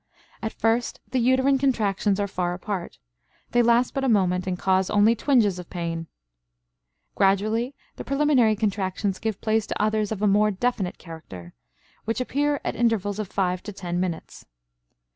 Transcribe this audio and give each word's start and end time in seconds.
At 0.41 0.53
first 0.53 0.99
the 1.11 1.19
uterine 1.19 1.59
contractions 1.59 2.19
are 2.19 2.25
far 2.27 2.55
apart; 2.55 2.97
they 3.51 3.61
last 3.61 3.93
but 3.93 4.03
a 4.03 4.09
moment 4.09 4.47
and 4.47 4.57
cause 4.57 4.89
only 4.89 5.13
twinges 5.15 5.59
of 5.59 5.69
pain. 5.69 6.07
Gradually, 7.13 7.75
the 7.97 8.03
preliminary 8.03 8.55
contractions 8.55 9.19
give 9.19 9.39
place 9.41 9.67
to 9.67 9.79
others 9.79 10.11
of 10.11 10.21
more 10.27 10.49
definite 10.49 10.97
character, 10.97 11.53
which 12.05 12.19
appear 12.19 12.59
at 12.63 12.75
intervals 12.75 13.19
of 13.19 13.27
five 13.27 13.61
to 13.61 13.71
ten 13.71 13.99
minutes. 13.99 14.47